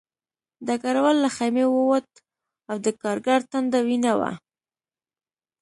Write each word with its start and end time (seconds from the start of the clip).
ډګروال 0.65 1.17
له 1.23 1.29
خیمې 1.37 1.65
ووت 1.69 2.09
او 2.69 2.75
د 2.85 2.87
کارګر 3.01 3.39
ټنډه 3.51 3.79
وینه 3.87 4.13
وه 4.19 4.31